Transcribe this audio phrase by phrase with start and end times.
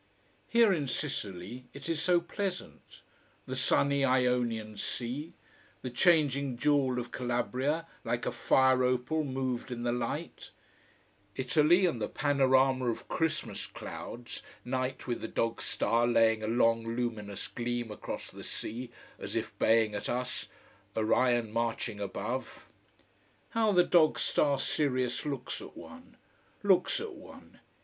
[0.47, 3.03] Here in Sicily it is so pleasant:
[3.45, 5.33] the sunny Ionian sea,
[5.83, 10.49] the changing jewel of Calabria, like a fire opal moved in the light;
[11.35, 16.81] Italy and the panorama of Christmas clouds, night with the dog star laying a long,
[16.83, 18.89] luminous gleam across the sea,
[19.19, 20.47] as if baying at us,
[20.97, 22.67] Orion marching above;
[23.49, 26.17] how the dog star Sirius looks at one,
[26.63, 27.59] looks at one!